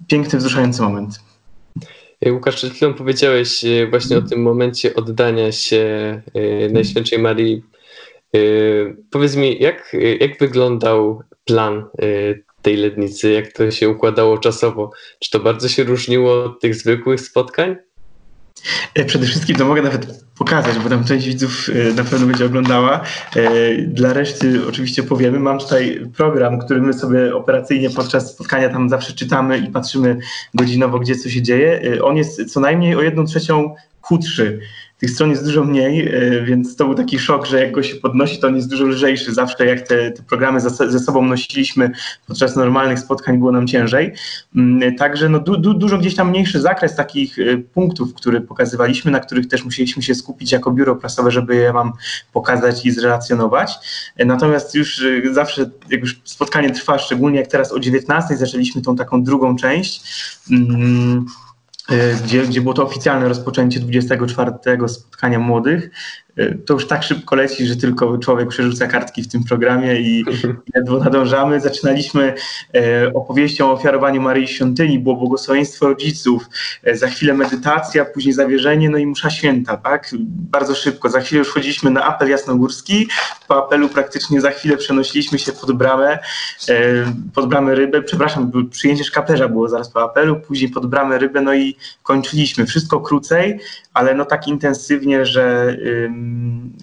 piękny, 0.08 0.40
wzruszający 0.40 0.82
moment. 0.82 1.20
Łukasz, 2.26 2.56
przed 2.56 2.74
chwilą 2.74 2.94
powiedziałeś 2.94 3.66
właśnie 3.90 4.18
o 4.18 4.22
tym 4.22 4.42
momencie 4.42 4.96
oddania 4.96 5.52
się 5.52 6.22
Najświętszej 6.72 7.20
Marii. 7.20 7.64
Powiedz 9.12 9.36
mi, 9.36 9.62
jak, 9.62 9.96
jak 10.20 10.40
wyglądał 10.40 11.22
plan 11.46 11.86
tej 12.62 12.78
lednicy, 12.78 13.32
jak 13.32 13.52
to 13.52 13.72
się 13.72 13.90
układało 13.90 14.38
czasowo? 14.38 14.92
Czy 15.20 15.32
to 15.32 15.40
bardzo 15.40 15.68
się 15.68 15.84
różniło 15.84 16.44
od 16.44 16.62
tych 16.62 16.76
zwykłych 16.76 17.22
spotkań? 17.22 17.76
E, 18.94 19.06
przede 19.06 19.26
wszystkim 19.26 19.56
to 19.56 19.66
mogę 19.66 19.82
nawet 19.82 20.24
pokazać, 20.38 20.80
bo 20.80 20.90
tam 20.90 21.04
część 21.04 21.28
widzów 21.28 21.70
e, 21.70 21.94
na 21.94 22.04
pewno 22.04 22.28
będzie 22.28 22.46
oglądała. 22.46 23.02
E, 23.36 23.78
dla 23.82 24.14
reszty 24.14 24.68
oczywiście 24.70 25.04
powiemy. 25.04 25.40
Mam 25.40 25.60
tutaj 25.60 26.02
program, 26.18 26.60
który 26.60 26.82
my 26.82 26.94
sobie 26.94 27.36
operacyjnie 27.36 27.90
podczas 27.90 28.32
spotkania 28.32 28.70
tam 28.70 28.90
zawsze 28.90 29.14
czytamy 29.14 29.58
i 29.58 29.72
patrzymy 29.72 30.18
godzinowo, 30.54 31.00
gdzie 31.00 31.16
co 31.16 31.30
się 31.30 31.42
dzieje. 31.42 31.82
On 32.04 32.18
jest 32.18 32.54
co 32.54 32.60
najmniej 32.60 32.96
o 32.96 33.02
jedną 33.02 33.26
trzecią 33.26 33.76
krótszy 34.02 34.60
tych 34.98 35.12
stron 35.12 35.30
jest 35.30 35.46
dużo 35.46 35.64
mniej, 35.64 36.08
e, 36.08 36.42
więc 36.42 36.76
to 36.76 36.86
był 36.86 36.96
taki 36.96 37.20
szok, 37.20 37.46
że 37.46 37.60
jak 37.60 37.72
go 37.72 37.84
się 37.84 37.96
podnosi, 37.96 38.40
to 38.40 38.48
on 38.48 38.56
jest 38.56 38.70
dużo 38.70 38.86
lżejszy. 38.86 39.34
Zawsze 39.34 39.66
jak 39.66 39.82
te, 39.82 40.12
te 40.12 40.24
programy 40.24 40.60
ze, 40.60 41.00
sobą 41.00 41.22
nosiliśmy 41.22 41.92
podczas 42.28 42.56
normalnych 42.56 43.00
spotkań, 43.00 43.38
było 43.38 43.52
nam 43.52 43.68
ciężej. 43.68 44.14
Mm, 44.56 44.96
także 44.96 45.30
no, 45.30 45.40
du, 45.40 45.58
du, 45.58 45.74
dużo 45.74 45.98
gdzieś 45.98 46.16
tam 46.16 46.30
mniejszy 46.30 46.62
zakres 46.62 46.96
takich 46.96 47.40
e, 47.40 47.58
punktów, 47.58 48.14
które 48.14 48.42
pokazywaliśmy, 48.42 49.12
na 49.12 49.20
których 49.20 49.48
też 49.48 49.66
musieliśmy 49.66 50.04
się 50.04 50.16
skupić 50.16 50.52
jako 50.52 50.72
biuro 50.72 50.96
prasowe, 50.96 51.32
żeby 51.32 51.56
je 51.56 51.74
Wam 51.74 51.94
pokazać 52.34 52.86
i 52.86 52.92
zrelacjonować. 52.92 53.74
E, 54.18 54.26
natomiast 54.26 54.76
już 54.76 55.06
zawsze, 55.32 55.70
jak 55.90 56.02
już 56.02 56.22
spotkanie 56.24 56.72
trwa, 56.72 57.00
szczególnie 57.00 57.40
jak 57.40 57.48
teraz 57.48 57.72
o 57.72 57.80
19 57.80 58.38
zaczęliśmy 58.38 58.82
tą 58.82 58.96
taką 58.96 59.24
drugą 59.24 59.56
część, 59.56 60.04
mm, 60.52 61.26
gdzie, 62.24 62.48
gdzie 62.48 62.62
było 62.62 62.74
to 62.74 62.84
oficjalne 62.84 63.28
rozpoczęcie 63.28 63.80
24 63.80 64.52
spotkania 64.88 65.40
młodych. 65.40 65.90
E, 66.38 66.56
to 66.56 66.74
już 66.74 66.88
tak 66.88 67.04
szybko 67.04 67.36
leci, 67.36 67.66
że 67.66 67.76
tylko 67.76 68.18
człowiek 68.18 68.50
przerzuca 68.50 68.88
kartki 68.88 69.24
w 69.24 69.28
tym 69.28 69.44
programie 69.44 70.02
i 70.02 70.26
ledwo 70.76 71.00
nadążamy. 71.00 71.60
Zaczynaliśmy 71.60 72.34
e, 72.76 73.14
opowieścią 73.14 73.70
o 73.70 73.72
ofiarowaniu 73.72 74.22
Maryi 74.22 74.48
Świątyni, 74.48 75.00
było 75.00 75.16
błogosławieństwo 75.16 75.88
rodziców, 75.88 76.46
za 76.94 77.08
chwilę 77.08 77.34
medytacja, 77.34 78.06
później 78.06 78.34
zawierzenie, 78.34 78.90
no 78.90 78.98
i 78.98 79.08
msza 79.08 79.30
święta, 79.30 79.78
tak? 79.78 80.12
Bardzo 80.52 80.76
szybko. 80.76 81.10
Za 81.10 81.22
chwilę 81.22 81.40
już 81.40 81.48
wchodziliśmy 81.48 81.92
na 81.92 82.04
apel 82.04 82.30
jasnogórski. 82.30 83.08
Po 83.48 83.66
apelu 83.66 83.90
praktycznie 83.90 84.42
za 84.42 84.52
chwilę 84.52 84.78
przenosiliśmy 84.78 85.40
się 85.40 85.52
pod 85.52 85.72
bramę, 85.72 86.20
pod 87.34 87.50
bramę 87.50 87.76
rybę, 87.76 88.02
przepraszam, 88.02 88.52
przyjęcie 88.70 89.04
szkaplerza 89.04 89.48
było 89.48 89.70
zaraz 89.70 89.90
po 89.90 90.04
apelu, 90.04 90.36
później 90.36 90.70
pod 90.70 90.86
bramę 90.86 91.18
rybę, 91.18 91.42
no 91.42 91.54
i 91.54 91.78
kończyliśmy. 92.04 92.66
Wszystko 92.66 93.00
krócej, 93.00 93.60
ale 93.94 94.16
no 94.16 94.26
tak 94.26 94.48
intensywnie, 94.48 95.26
że, 95.26 95.78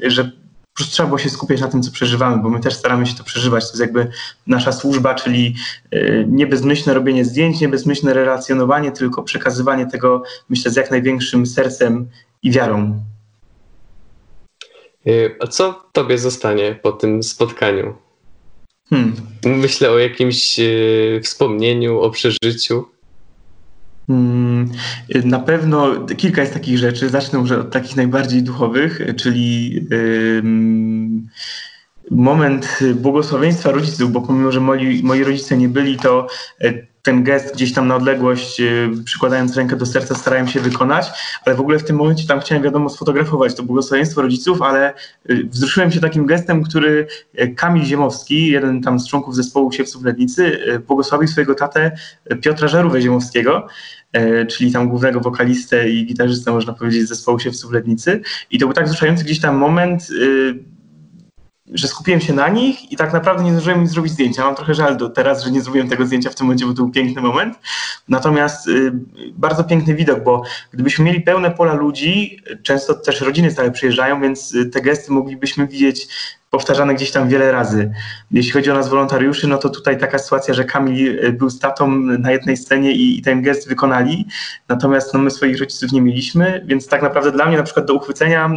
że 0.07 0.25
po 0.25 0.77
prostu 0.77 0.93
trzeba 0.93 1.07
było 1.07 1.19
się 1.19 1.31
skupiać 1.31 1.61
na 1.61 1.69
tym, 1.69 1.83
co 1.83 1.93
przeżywamy, 1.93 2.43
bo 2.43 2.49
my 2.49 2.61
też 2.61 2.75
staramy 2.75 3.07
się 3.07 3.15
to 3.15 3.25
przeżywać. 3.25 3.65
To 3.65 3.71
jest 3.71 3.81
jakby 3.81 4.11
nasza 4.47 4.73
służba, 4.73 5.15
czyli 5.15 5.55
y, 5.95 6.25
nie 6.29 6.47
bezmyślne 6.47 6.95
robienie 6.95 7.25
zdjęć, 7.25 7.61
nie 7.61 7.69
bezmyślne 7.69 8.15
relacjonowanie, 8.15 8.93
tylko 8.93 9.23
przekazywanie 9.23 9.87
tego, 9.87 10.23
myślę, 10.49 10.71
z 10.71 10.77
jak 10.77 10.91
największym 10.91 11.47
sercem 11.47 12.09
i 12.43 12.51
wiarą. 12.51 13.01
Y, 15.07 15.37
a 15.41 15.47
co 15.47 15.85
tobie 15.93 16.19
zostanie 16.19 16.79
po 16.83 16.93
tym 16.93 17.23
spotkaniu? 17.23 17.95
Hmm. 18.91 19.15
Myślę 19.45 19.91
o 19.91 19.99
jakimś 19.99 20.59
y, 20.59 21.21
wspomnieniu, 21.25 22.01
o 22.01 22.11
przeżyciu. 22.11 22.92
Mm, 24.13 24.71
na 25.25 25.39
pewno 25.39 26.07
kilka 26.17 26.41
jest 26.41 26.55
takich 26.55 26.79
rzeczy. 26.79 27.09
Zacznę 27.09 27.39
może 27.39 27.61
od 27.61 27.71
takich 27.71 27.97
najbardziej 27.97 28.43
duchowych, 28.43 29.01
czyli 29.17 29.81
moment 32.11 32.79
błogosławieństwa 32.95 33.71
rodziców, 33.71 34.13
bo 34.13 34.21
pomimo, 34.21 34.53
że 34.53 34.61
moi, 34.61 35.03
moi 35.03 35.25
rodzice 35.25 35.57
nie 35.57 35.69
byli, 35.69 35.97
to 35.97 36.27
e, 36.61 36.92
ten 37.03 37.25
gest 37.25 37.55
gdzieś 37.55 37.73
tam 37.73 37.89
na 37.89 37.97
odległość, 37.97 38.61
e, 38.61 38.65
przykładając 39.05 39.57
rękę 39.57 39.77
do 39.77 39.87
serca, 39.87 40.15
starałem 40.15 40.49
się 40.49 40.61
wykonać, 40.61 41.11
ale 41.47 41.57
w 41.57 41.61
ogóle 41.61 41.79
w 41.79 41.85
tym 41.85 41.97
momencie 41.97 42.27
tam 42.27 42.41
chciałem, 42.41 42.65
wiadomo, 42.65 42.89
sfotografować 42.89 43.55
to 43.55 43.63
błogosławieństwo 43.63 44.23
rodziców, 44.23 44.63
ale 44.63 44.89
e, 44.89 44.95
wzruszyłem 45.45 45.93
się 45.93 46.01
takim 46.01 46.27
gestem, 46.27 46.63
który 46.63 47.07
Kamil 47.57 47.85
Ziemowski, 47.85 48.47
jeden 48.47 48.83
tam 48.83 49.01
z 49.01 49.09
członków 49.09 49.37
zespołu 49.37 49.73
Siewców 49.73 50.05
Lednicy, 50.05 50.59
błogosławił 50.87 51.29
swojego 51.29 51.55
tatę 51.55 51.93
Piotra 52.43 52.69
Żarówę 52.69 53.03
Ziemowskiego, 53.03 53.67
czyli 54.49 54.73
tam 54.73 54.89
głównego 54.89 55.21
wokalistę 55.21 55.89
i 55.89 56.07
gitarzystę, 56.07 56.53
można 56.53 56.73
powiedzieć, 56.73 57.09
zespołu 57.09 57.39
Siewców 57.39 57.73
Lednicy. 57.73 58.21
I 58.51 58.59
to 58.59 58.67
był 58.67 58.75
tak 58.75 58.85
wzruszający 58.85 59.25
gdzieś 59.25 59.41
tam 59.41 59.57
moment, 59.57 60.11
y, 60.11 60.72
że 61.75 61.89
skupiłem 61.89 62.21
się 62.21 62.33
na 62.33 62.49
nich 62.49 62.93
i 62.93 62.97
tak 62.97 63.13
naprawdę 63.13 63.45
nie 63.45 63.53
zdążyłem 63.53 63.81
im 63.81 63.87
zrobić 63.87 64.13
zdjęcia. 64.13 64.45
Mam 64.45 64.55
trochę 64.55 64.75
żal 64.75 64.97
do 64.97 65.11
teraz, 65.11 65.45
że 65.45 65.51
nie 65.51 65.61
zrobiłem 65.61 65.89
tego 65.89 66.07
zdjęcia 66.07 66.31
w 66.31 66.35
tym 66.35 66.47
momencie, 66.47 66.67
bo 66.67 66.73
to 66.73 66.77
był 66.77 66.91
piękny 66.91 67.23
moment. 67.23 67.59
Natomiast 68.09 68.69
y, 68.69 68.93
bardzo 69.33 69.65
piękny 69.65 69.95
widok, 69.95 70.25
bo 70.25 70.43
gdybyśmy 70.73 71.05
mieli 71.05 71.21
pełne 71.21 71.51
pola 71.51 71.75
ludzi, 71.75 72.39
często 72.63 72.95
też 72.95 73.21
rodziny 73.21 73.51
stale 73.51 73.71
przyjeżdżają, 73.71 74.21
więc 74.21 74.55
y, 74.55 74.67
te 74.67 74.81
gesty 74.81 75.13
moglibyśmy 75.13 75.67
widzieć 75.67 76.09
powtarzane 76.53 76.95
gdzieś 76.95 77.11
tam 77.11 77.29
wiele 77.29 77.53
razy. 77.53 77.93
Jeśli 78.31 78.53
chodzi 78.53 78.71
o 78.71 78.75
nas 78.75 78.89
wolontariuszy, 78.89 79.49
no 79.49 79.59
to 79.59 79.69
tutaj 79.69 79.99
taka 79.99 80.19
sytuacja, 80.19 80.55
że 80.55 80.65
Kamil 80.65 81.19
e, 81.27 81.33
był 81.33 81.51
z 81.51 81.59
tatą 81.59 81.91
na 81.97 82.33
jednej 82.33 82.57
scenie 82.57 82.93
i, 82.93 83.19
i 83.19 83.23
ten 83.23 83.43
gest 83.43 83.69
wykonali, 83.69 84.27
natomiast 84.69 85.15
no, 85.15 85.21
my 85.21 85.31
swoich 85.31 85.61
rodziców 85.61 85.93
nie 85.93 86.03
mieliśmy, 86.03 86.65
więc 86.67 86.89
tak 86.89 87.03
naprawdę 87.03 87.33
dla 87.33 87.47
mnie 87.47 87.57
na 87.57 87.63
przykład 87.63 87.87
do 87.87 87.95
uchwycenia 87.95 88.51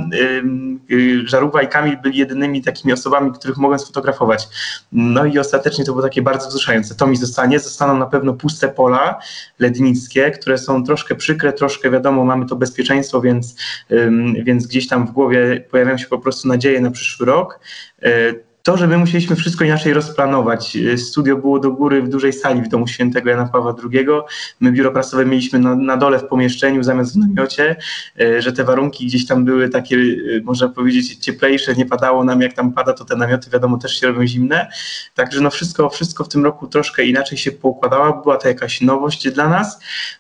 yy, 0.90 1.28
Żarówa 1.28 1.62
i 1.62 1.68
Kamil 1.68 1.98
byli 1.98 2.18
jedynymi 2.18 2.62
takimi 2.62 2.94
osobami, 2.94 3.05
których 3.34 3.58
mogłem 3.58 3.80
sfotografować. 3.80 4.48
No 4.92 5.26
i 5.26 5.40
ostatecznie 5.40 5.86
to 5.86 5.92
było 5.92 6.04
takie 6.04 6.22
bardzo 6.22 6.50
wzruszające. 6.50 6.96
To 6.96 7.08
mi 7.08 7.18
zostanie. 7.18 7.60
Zostaną 7.60 7.98
na 7.98 8.06
pewno 8.06 8.34
puste 8.34 8.68
pola 8.68 9.20
lednickie, 9.60 10.32
które 10.32 10.58
są 10.58 10.84
troszkę 10.84 11.16
przykre, 11.16 11.54
troszkę 11.54 11.92
wiadomo, 11.92 12.26
mamy 12.26 12.46
to 12.46 12.56
bezpieczeństwo, 12.56 13.22
więc, 13.22 13.56
więc 14.44 14.68
gdzieś 14.68 14.88
tam 14.88 15.08
w 15.08 15.12
głowie 15.12 15.66
pojawiają 15.72 15.98
się 15.98 16.08
po 16.08 16.20
prostu 16.20 16.48
nadzieje 16.48 16.82
na 16.82 16.92
przyszły 16.92 17.26
rok. 17.26 17.60
To, 18.66 18.78
że 18.78 18.88
my 18.88 18.98
musieliśmy 18.98 19.36
wszystko 19.36 19.64
inaczej 19.64 19.94
rozplanować. 19.94 20.76
E, 20.76 20.98
studio 20.98 21.38
było 21.38 21.60
do 21.60 21.72
góry 21.72 22.02
w 22.02 22.10
dużej 22.10 22.34
sali 22.34 22.62
w 22.62 22.68
domu 22.68 22.88
świętego 22.88 23.30
Jana 23.30 23.46
Pawła 23.46 23.76
II. 23.94 24.08
My 24.60 24.72
biuro 24.72 24.92
prasowe 24.92 25.26
mieliśmy 25.26 25.60
na, 25.60 25.76
na 25.76 25.98
dole 25.98 26.20
w 26.20 26.24
pomieszczeniu 26.24 26.84
zamiast 26.84 27.14
w 27.14 27.18
namiocie, 27.18 27.76
e, 28.20 28.42
że 28.42 28.54
te 28.54 28.64
warunki 28.64 29.06
gdzieś 29.06 29.26
tam 29.28 29.46
były 29.46 29.70
takie, 29.70 29.98
można 30.44 30.70
powiedzieć, 30.70 31.16
cieplejsze, 31.16 31.76
nie 31.76 31.86
padało 31.86 32.24
nam, 32.24 32.42
jak 32.42 32.54
tam 32.54 32.74
pada, 32.74 32.94
to 32.94 33.06
te 33.06 33.16
namioty 33.16 33.50
wiadomo 33.50 33.78
też 33.78 34.00
się 34.00 34.08
robią 34.08 34.28
zimne. 34.28 34.68
Także 35.16 35.42
no 35.42 35.50
wszystko, 35.50 35.90
wszystko 35.90 36.24
w 36.24 36.30
tym 36.30 36.44
roku 36.44 36.68
troszkę 36.68 37.04
inaczej 37.04 37.38
się 37.38 37.52
poukładało, 37.52 38.22
była 38.24 38.38
to 38.38 38.48
jakaś 38.48 38.82
nowość 38.82 39.32
dla 39.32 39.50
nas. 39.50 39.80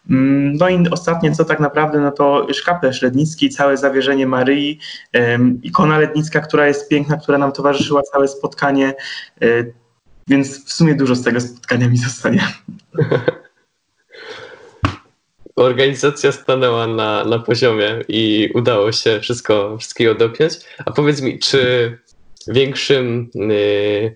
Mm, 0.09 0.53
no 0.53 0.69
i 0.69 0.89
ostatnie, 0.89 1.31
co 1.31 1.45
tak 1.45 1.59
naprawdę, 1.59 1.99
no 1.99 2.11
to 2.11 2.47
szkaplerz 2.53 3.01
lednicki, 3.01 3.49
całe 3.49 3.77
zawierzenie 3.77 4.27
Maryi, 4.27 4.79
ikona 5.63 5.99
lednicka, 5.99 6.41
która 6.41 6.67
jest 6.67 6.89
piękna, 6.89 7.17
która 7.17 7.37
nam 7.37 7.51
towarzyszyła 7.51 8.01
całe 8.01 8.27
spotkanie, 8.37 8.93
e, 9.41 9.65
więc 10.27 10.65
w 10.65 10.73
sumie 10.73 10.95
dużo 10.95 11.15
z 11.15 11.23
tego 11.23 11.41
spotkania 11.41 11.89
mi 11.89 11.97
zostanie. 11.97 12.47
Organizacja 15.55 16.31
stanęła 16.31 16.87
na, 16.87 17.25
na 17.25 17.39
poziomie 17.39 18.01
i 18.07 18.49
udało 18.53 18.91
się 18.91 19.19
wszystko, 19.19 19.77
wszystkiego 19.77 20.15
dopiąć. 20.15 20.53
A 20.85 20.91
powiedz 20.91 21.21
mi, 21.21 21.39
czy 21.39 21.91
większym, 22.47 23.29
yy, 23.35 24.15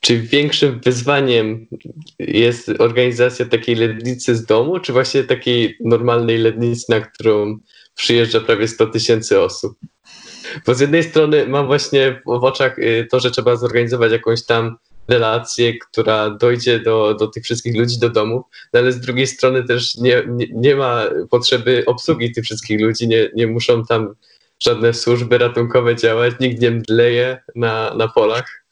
czy 0.00 0.20
większym 0.20 0.80
wyzwaniem 0.80 1.66
jest 2.18 2.68
organizacja 2.78 3.46
takiej 3.46 3.74
lednicy 3.74 4.36
z 4.36 4.44
domu, 4.44 4.80
czy 4.80 4.92
właśnie 4.92 5.24
takiej 5.24 5.76
normalnej 5.84 6.38
lednicy, 6.38 6.84
na 6.88 7.00
którą 7.00 7.58
przyjeżdża 7.94 8.40
prawie 8.40 8.68
100 8.68 8.86
tysięcy 8.86 9.40
osób? 9.40 9.78
Bo 10.66 10.74
z 10.74 10.80
jednej 10.80 11.02
strony 11.02 11.46
mam 11.48 11.66
właśnie 11.66 12.22
w 12.26 12.44
oczach 12.44 12.78
y, 12.78 13.06
to, 13.10 13.20
że 13.20 13.30
trzeba 13.30 13.56
zorganizować 13.56 14.12
jakąś 14.12 14.42
tam 14.42 14.76
relację, 15.08 15.78
która 15.78 16.30
dojdzie 16.30 16.80
do, 16.80 17.14
do 17.14 17.26
tych 17.26 17.44
wszystkich 17.44 17.76
ludzi 17.76 17.98
do 17.98 18.10
domu, 18.10 18.44
no 18.72 18.80
ale 18.80 18.92
z 18.92 19.00
drugiej 19.00 19.26
strony 19.26 19.64
też 19.64 19.94
nie, 19.94 20.22
nie, 20.28 20.46
nie 20.54 20.76
ma 20.76 21.02
potrzeby 21.30 21.82
obsługi 21.86 22.32
tych 22.32 22.44
wszystkich 22.44 22.80
ludzi, 22.80 23.08
nie, 23.08 23.28
nie 23.34 23.46
muszą 23.46 23.84
tam 23.84 24.14
żadne 24.60 24.94
służby 24.94 25.38
ratunkowe 25.38 25.96
działać, 25.96 26.34
nikt 26.40 26.62
nie 26.62 26.70
mdleje 26.70 27.38
na, 27.54 27.94
na 27.94 28.08
polach. 28.08 28.62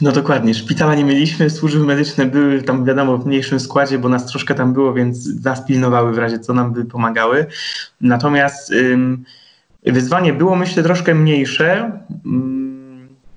No 0.00 0.12
dokładnie. 0.12 0.54
Szpitala 0.54 0.94
nie 0.94 1.04
mieliśmy, 1.04 1.50
służby 1.50 1.84
medyczne 1.84 2.26
były 2.26 2.62
tam 2.62 2.84
wiadomo 2.84 3.18
w 3.18 3.26
mniejszym 3.26 3.60
składzie, 3.60 3.98
bo 3.98 4.08
nas 4.08 4.26
troszkę 4.26 4.54
tam 4.54 4.72
było, 4.72 4.94
więc 4.94 5.44
nas 5.44 5.66
pilnowały 5.66 6.12
w 6.12 6.18
razie 6.18 6.38
co 6.38 6.52
nam 6.52 6.72
by 6.72 6.84
pomagały. 6.84 7.46
Natomiast 8.00 8.72
Wyzwanie 9.86 10.32
było, 10.32 10.56
myślę, 10.56 10.82
troszkę 10.82 11.14
mniejsze. 11.14 11.92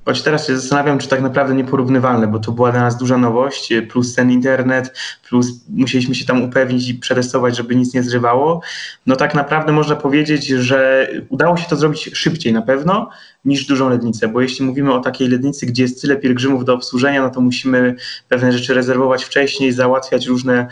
Choć 0.05 0.21
teraz 0.21 0.47
się 0.47 0.55
zastanawiam, 0.55 0.97
czy 0.97 1.07
tak 1.07 1.21
naprawdę 1.21 1.55
nieporównywalne, 1.55 2.27
bo 2.27 2.39
to 2.39 2.51
była 2.51 2.71
dla 2.71 2.81
nas 2.81 2.97
duża 2.97 3.17
nowość, 3.17 3.73
plus 3.89 4.15
ten 4.15 4.31
internet, 4.31 4.97
plus 5.29 5.47
musieliśmy 5.69 6.15
się 6.15 6.25
tam 6.25 6.43
upewnić 6.43 6.89
i 6.89 6.93
przetestować, 6.93 7.57
żeby 7.57 7.75
nic 7.75 7.93
nie 7.93 8.03
zrywało. 8.03 8.61
No 9.05 9.15
tak 9.15 9.35
naprawdę 9.35 9.71
można 9.71 9.95
powiedzieć, 9.95 10.47
że 10.47 11.07
udało 11.29 11.57
się 11.57 11.65
to 11.69 11.75
zrobić 11.75 12.09
szybciej 12.13 12.53
na 12.53 12.61
pewno 12.61 13.09
niż 13.45 13.65
dużą 13.65 13.89
lednicę, 13.89 14.27
bo 14.27 14.41
jeśli 14.41 14.65
mówimy 14.65 14.93
o 14.93 14.99
takiej 14.99 15.27
lednicy, 15.27 15.65
gdzie 15.65 15.83
jest 15.83 16.01
tyle 16.01 16.15
pielgrzymów 16.15 16.65
do 16.65 16.73
obsłużenia, 16.73 17.21
no 17.21 17.29
to 17.29 17.41
musimy 17.41 17.95
pewne 18.29 18.51
rzeczy 18.51 18.73
rezerwować 18.73 19.23
wcześniej, 19.23 19.71
załatwiać 19.71 20.27
różne, 20.27 20.67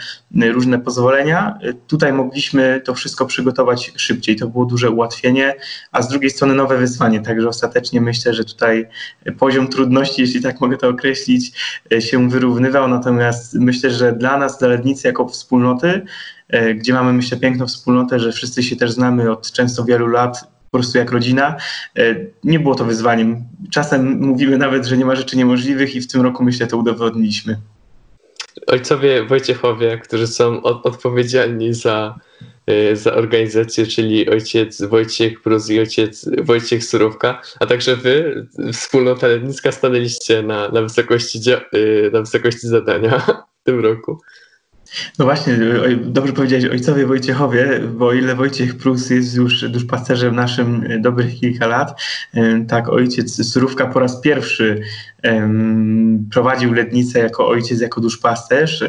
różne 0.52 0.80
pozwolenia. 0.80 1.60
Tutaj 1.88 2.14
mogliśmy 2.14 2.82
to 2.86 2.94
wszystko 2.94 3.26
przygotować 3.26 3.92
szybciej, 3.96 4.36
to 4.36 4.48
było 4.48 4.66
duże 4.66 4.90
ułatwienie, 4.90 5.56
a 5.92 6.02
z 6.02 6.08
drugiej 6.08 6.30
strony 6.30 6.54
nowe 6.54 6.78
wyzwanie, 6.78 7.22
także 7.22 7.48
ostatecznie 7.48 8.02
myślę, 8.02 8.34
że 8.34 8.44
tutaj 8.44 8.88
poziom 9.40 9.68
trudności, 9.68 10.22
jeśli 10.22 10.42
tak 10.42 10.62
mogę 10.62 10.78
to 10.78 10.90
określić, 10.90 11.52
się 12.00 12.30
wyrównywał, 12.30 12.88
natomiast 12.88 13.54
myślę, 13.54 13.92
że 13.92 14.14
dla 14.14 14.38
nas, 14.38 14.60
dla 14.60 14.68
lednicy 14.68 15.08
jako 15.08 15.28
wspólnoty, 15.28 16.02
gdzie 16.76 16.94
mamy 16.94 17.14
myślę 17.14 17.38
piękną 17.38 17.68
wspólnotę, 17.68 18.20
że 18.20 18.32
wszyscy 18.32 18.64
się 18.64 18.76
też 18.76 18.92
znamy 18.92 19.32
od 19.32 19.52
często 19.52 19.86
wielu 19.86 20.08
lat, 20.08 20.54
po 20.74 20.78
prostu 20.78 20.98
jak 20.98 21.12
rodzina. 21.12 21.58
E, 21.98 22.16
nie 22.44 22.60
było 22.60 22.76
to 22.76 22.86
wyzwaniem. 22.86 23.44
Czasem 23.72 24.20
mówimy 24.20 24.58
nawet, 24.58 24.86
że 24.86 24.98
nie 24.98 25.06
ma 25.06 25.16
rzeczy 25.16 25.38
niemożliwych 25.38 25.96
i 25.96 26.02
w 26.02 26.12
tym 26.12 26.22
roku 26.22 26.44
myślę 26.44 26.68
to 26.68 26.78
udowodniliśmy. 26.78 27.58
Ojcowie 28.68 29.26
Wojciechowie, 29.26 29.98
którzy 29.98 30.28
są 30.28 30.62
od, 30.62 30.86
odpowiedzialni 30.86 31.74
za, 31.74 32.16
e, 32.42 32.46
za 32.94 33.14
organizację, 33.14 33.88
czyli 33.88 34.30
ojciec 34.30 34.82
Wojciech 34.82 35.42
Prus 35.42 35.70
i 35.70 35.80
ojciec 35.80 36.30
Wojciech 36.44 36.84
Surówka, 36.84 37.42
a 37.60 37.66
także 37.66 37.96
wy, 37.96 38.48
wspólnota 38.74 39.28
letnicka, 39.28 39.72
stanęliście 39.72 40.44
na, 40.44 40.70
na, 40.70 40.82
wysokości, 40.82 41.40
e, 41.52 42.12
na 42.12 42.20
wysokości 42.20 42.68
zadania 42.68 43.20
w 43.62 43.64
tym 43.64 43.80
roku. 43.80 44.22
No 45.20 45.26
właśnie, 45.26 45.58
dobrze 46.02 46.34
powiedziałeś 46.34 46.66
ojcowie 46.66 47.06
Wojciechowie, 47.06 47.80
bo 47.80 48.08
o 48.08 48.14
ile 48.14 48.36
Wojciech 48.36 48.78
Prus 48.78 49.10
jest 49.10 49.36
już 49.36 49.70
duszpasterzem 49.70 50.36
naszym 50.36 50.88
dobrych 51.02 51.40
kilka 51.40 51.68
lat, 51.68 52.02
e, 52.34 52.66
tak 52.66 52.90
ojciec 52.90 53.52
Surówka 53.52 53.88
po 53.88 54.00
raz 54.00 54.22
pierwszy 54.22 54.82
prowadził 56.32 56.74
Lednicę 56.74 57.20
jako 57.20 57.48
ojciec, 57.48 57.82
jako 57.82 58.02
duszpasterz. 58.02 58.84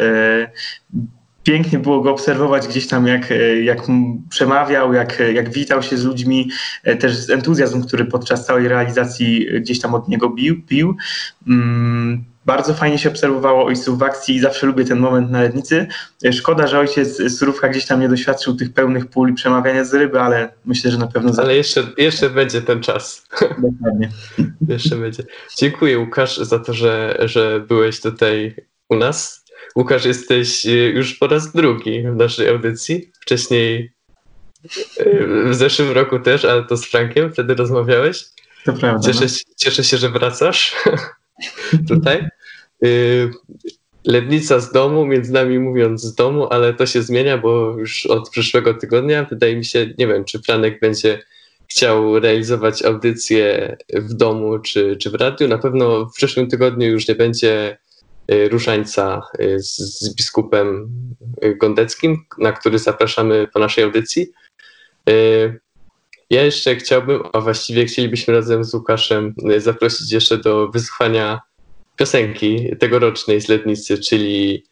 E, 1.45 1.53
pięknie 1.53 1.79
było 1.79 2.01
go 2.01 2.11
obserwować 2.11 2.69
gdzieś 2.69 2.87
tam, 2.87 3.07
jak, 3.07 3.33
jak 3.63 3.79
przemawiał, 4.31 4.93
jak, 4.93 5.23
jak 5.35 5.51
witał 5.51 5.83
się 5.83 5.97
z 5.97 6.05
ludźmi, 6.05 6.51
też 7.01 7.31
entuzjazm, 7.31 7.83
który 7.83 8.05
podczas 8.05 8.47
całej 8.47 8.69
realizacji 8.69 9.47
gdzieś 9.61 9.81
tam 9.81 9.95
od 9.95 10.09
niego 10.09 10.31
bił, 10.31 10.63
pił. 10.63 10.97
Um, 11.49 12.25
bardzo 12.47 12.75
fajnie 12.75 12.99
się 12.99 13.09
obserwowało 13.09 13.65
ojców 13.65 13.99
w 13.99 14.03
akcji 14.03 14.35
i 14.35 14.41
zawsze 14.41 14.67
lubię 14.67 14.85
ten 14.85 14.99
moment 14.99 15.31
na 15.31 15.43
letnicy. 15.43 15.87
Szkoda, 16.33 16.67
że 16.67 16.79
ojciec 16.79 17.39
Surówka 17.39 17.69
gdzieś 17.69 17.87
tam 17.87 18.01
nie 18.01 18.09
doświadczył 18.09 18.57
tych 18.57 18.73
pełnych 18.73 19.07
pól 19.07 19.31
i 19.31 19.35
przemawiania 19.35 19.85
z 19.85 19.95
ryby, 19.95 20.21
ale 20.21 20.53
myślę, 20.65 20.91
że 20.91 20.99
na 20.99 21.07
pewno... 21.07 21.33
Ale 21.39 21.57
jeszcze, 21.57 21.83
jeszcze 21.99 22.31
będzie 22.31 22.63
ten 22.63 22.81
czas. 22.81 23.27
Dokładnie. 23.41 24.11
jeszcze 24.69 24.97
będzie. 24.97 25.23
Dziękuję 25.59 25.99
Łukasz 25.99 26.37
za 26.37 26.59
to, 26.59 26.73
że, 26.73 27.17
że 27.21 27.61
byłeś 27.69 28.01
tutaj 28.01 28.55
u 28.89 28.97
nas. 28.97 29.44
Łukasz, 29.77 30.05
jesteś 30.05 30.65
już 30.95 31.15
po 31.15 31.27
raz 31.27 31.53
drugi 31.53 32.03
w 32.03 32.17
naszej 32.17 32.49
audycji. 32.49 33.11
Wcześniej 33.21 33.93
w 35.47 35.55
zeszłym 35.55 35.93
roku 35.93 36.19
też, 36.19 36.45
ale 36.45 36.65
to 36.65 36.77
z 36.77 36.87
Frankiem, 36.87 37.33
wtedy 37.33 37.55
rozmawiałeś. 37.55 38.25
To 38.65 38.73
prawda. 38.73 39.13
Cieszę, 39.13 39.25
no. 39.25 39.55
cieszę 39.57 39.85
się, 39.85 39.97
że 39.97 40.11
wracasz. 40.11 40.77
tutaj. 41.89 42.29
Y, 42.85 43.31
Lednica 44.07 44.61
z 44.61 44.73
domu, 44.73 45.07
między 45.07 45.33
nami 45.33 45.59
mówiąc 45.59 46.03
z 46.03 46.15
domu, 46.15 46.47
ale 46.51 46.75
to 46.75 46.87
się 46.87 47.03
zmienia, 47.03 47.39
bo 47.39 47.77
już 47.79 48.07
od 48.07 48.31
przyszłego 48.31 48.75
tygodnia 48.75 49.25
wydaje 49.25 49.57
mi 49.57 49.65
się, 49.65 49.95
nie 49.99 50.07
wiem, 50.07 50.25
czy 50.25 50.39
Franek 50.43 50.81
będzie 50.81 51.23
chciał 51.69 52.19
realizować 52.19 52.83
audycję 52.83 53.77
w 53.95 54.15
domu 54.15 54.59
czy, 54.59 54.97
czy 54.97 55.11
w 55.11 55.15
radiu. 55.15 55.49
Na 55.49 55.59
pewno 55.59 56.07
w 56.07 56.13
przyszłym 56.13 56.49
tygodniu 56.49 56.89
już 56.89 57.09
nie 57.09 57.15
będzie 57.15 57.73
y, 57.73 57.84
różańca 58.29 59.23
y, 59.41 59.61
z, 59.61 59.77
z 59.77 60.15
biskupem 60.15 60.89
Gondeckim, 61.61 62.25
na 62.39 62.53
który 62.53 62.79
zapraszamy 62.79 63.49
po 63.53 63.59
naszej 63.59 63.85
audycji. 63.85 64.33
Ja 66.31 66.43
jeszcze 66.43 66.77
chciałbym, 66.77 67.23
a 67.33 67.41
właściwie 67.41 67.85
chcielibyśmy 67.85 68.35
razem 68.35 68.65
z 68.65 68.75
Łukaszem 68.75 69.35
zaprosić 69.59 70.13
jeszcze 70.13 70.39
do 70.39 70.69
wysłuchania 70.69 71.41
piosenki 71.97 72.77
tegorocznej 72.79 73.41
z 73.41 73.49
Letnicy, 73.49 73.99
czyli 73.99 74.65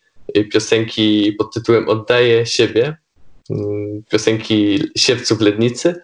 piosenki 0.53 1.33
pod 1.39 1.55
tytułem 1.55 1.89
Oddaję 1.89 2.47
siebie, 2.47 2.97
piosenki 4.11 4.81
Siewców 4.97 5.41
Lednicy. 5.41 6.03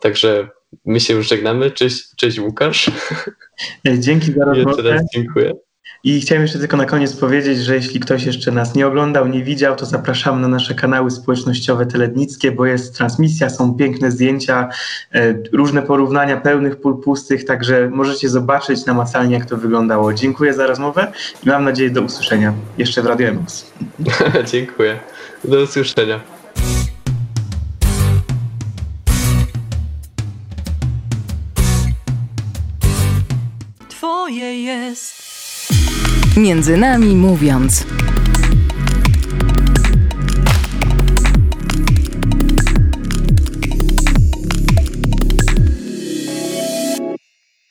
Także 0.00 0.48
my 0.84 1.00
się 1.00 1.14
już 1.14 1.28
żegnamy. 1.28 1.70
Cześć, 1.70 2.16
cześć 2.16 2.38
Łukasz. 2.38 2.90
Dzięki 3.98 4.32
za 4.32 4.44
rozmowę. 4.44 4.70
Jeszcze 4.70 4.82
raz 4.82 5.02
dziękuję. 5.14 5.52
I 6.04 6.20
chciałem 6.20 6.42
jeszcze 6.42 6.58
tylko 6.58 6.76
na 6.76 6.84
koniec 6.84 7.16
powiedzieć, 7.16 7.58
że 7.58 7.74
jeśli 7.74 8.00
ktoś 8.00 8.24
jeszcze 8.24 8.52
nas 8.52 8.74
nie 8.74 8.86
oglądał, 8.86 9.28
nie 9.28 9.44
widział, 9.44 9.76
to 9.76 9.86
zapraszamy 9.86 10.40
na 10.40 10.48
nasze 10.48 10.74
kanały 10.74 11.10
społecznościowe 11.10 11.86
telednickie, 11.86 12.52
bo 12.52 12.66
jest 12.66 12.96
transmisja, 12.96 13.50
są 13.50 13.74
piękne 13.74 14.10
zdjęcia, 14.10 14.68
e, 15.14 15.34
różne 15.52 15.82
porównania 15.82 16.36
pełnych 16.36 16.80
pól 16.80 17.02
pustych, 17.02 17.44
także 17.44 17.90
możecie 17.92 18.28
zobaczyć 18.28 18.86
namacalnie, 18.86 19.34
jak 19.34 19.46
to 19.46 19.56
wyglądało. 19.56 20.14
Dziękuję 20.14 20.54
za 20.54 20.66
rozmowę 20.66 21.12
i 21.46 21.48
mam 21.48 21.64
nadzieję 21.64 21.90
do 21.90 22.02
usłyszenia 22.02 22.54
jeszcze 22.78 23.02
w 23.02 23.06
Radio 23.06 23.28
Emos. 23.28 23.72
Dziękuję. 24.52 24.98
Do 25.44 25.62
usłyszenia. 25.62 26.20
Twoje 33.88 34.62
jest 34.62 35.23
Między 36.36 36.76
nami 36.76 37.16
mówiąc. 37.16 37.86